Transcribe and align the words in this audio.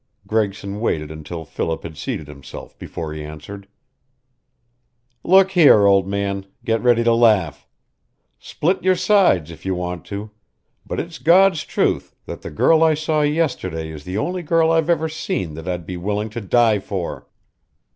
Gregson 0.25 0.79
waited 0.79 1.11
until 1.11 1.45
Philip 1.45 1.83
had 1.83 1.95
seated 1.95 2.27
himself 2.27 2.75
before 2.79 3.13
he 3.13 3.23
answered. 3.23 3.67
"Look 5.23 5.51
here, 5.51 5.85
old 5.85 6.07
man 6.07 6.47
get 6.65 6.81
ready 6.81 7.03
to 7.03 7.13
laugh. 7.13 7.67
Split 8.39 8.81
your 8.83 8.95
sides, 8.95 9.51
if 9.51 9.63
you 9.63 9.75
want 9.75 10.03
to. 10.05 10.31
But 10.87 10.99
it's 10.99 11.19
God's 11.19 11.63
truth 11.65 12.15
that 12.25 12.41
the 12.41 12.49
girl 12.49 12.81
I 12.83 12.95
saw 12.95 13.21
yesterday 13.21 13.91
is 13.91 14.03
the 14.03 14.17
only 14.17 14.41
girl 14.41 14.71
I've 14.71 14.89
ever 14.89 15.07
seen 15.07 15.53
that 15.53 15.67
I'd 15.67 15.85
be 15.85 15.97
willing 15.97 16.31
to 16.31 16.41
die 16.41 16.79
for!" 16.79 17.27